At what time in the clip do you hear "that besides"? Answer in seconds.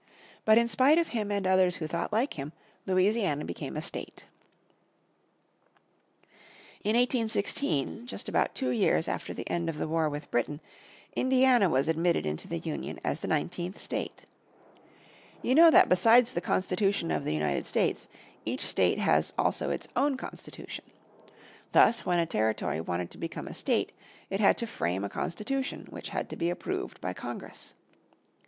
15.69-16.33